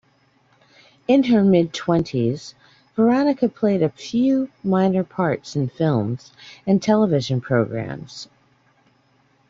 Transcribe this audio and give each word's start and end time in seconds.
In 1.07 1.21
her 1.25 1.43
mid-twenties, 1.43 2.55
Veronica 2.95 3.47
played 3.47 3.83
a 3.83 3.89
few 3.89 4.49
minor 4.63 5.03
parts 5.03 5.55
in 5.55 5.69
films 5.69 6.31
and 6.65 6.81
television 6.81 7.39
programmes. 7.39 8.27